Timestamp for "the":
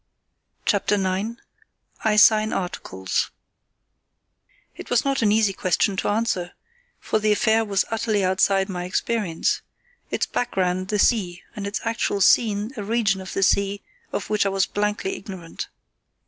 7.19-7.31, 10.87-10.97, 13.33-13.43